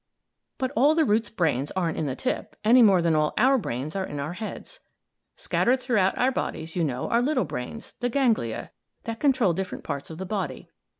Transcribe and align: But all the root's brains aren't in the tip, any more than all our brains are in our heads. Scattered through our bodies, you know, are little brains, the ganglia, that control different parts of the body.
But 0.57 0.71
all 0.75 0.95
the 0.95 1.05
root's 1.05 1.29
brains 1.29 1.69
aren't 1.75 1.95
in 1.95 2.07
the 2.07 2.15
tip, 2.15 2.55
any 2.63 2.81
more 2.81 3.03
than 3.03 3.15
all 3.15 3.35
our 3.37 3.59
brains 3.59 3.95
are 3.95 4.03
in 4.03 4.19
our 4.19 4.33
heads. 4.33 4.79
Scattered 5.35 5.79
through 5.79 5.99
our 5.99 6.31
bodies, 6.31 6.75
you 6.75 6.83
know, 6.83 7.07
are 7.11 7.21
little 7.21 7.45
brains, 7.45 7.93
the 7.99 8.09
ganglia, 8.09 8.71
that 9.03 9.19
control 9.19 9.53
different 9.53 9.83
parts 9.83 10.09
of 10.09 10.17
the 10.17 10.25
body. 10.25 10.71